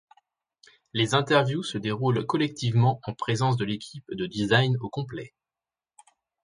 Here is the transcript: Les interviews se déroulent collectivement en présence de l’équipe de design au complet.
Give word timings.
Les 0.93 1.13
interviews 1.13 1.61
se 1.61 1.77
déroulent 1.77 2.25
collectivement 2.25 2.99
en 3.03 3.13
présence 3.13 3.55
de 3.55 3.65
l’équipe 3.65 4.09
de 4.09 4.25
design 4.25 4.75
au 4.81 4.89
complet. 4.89 5.35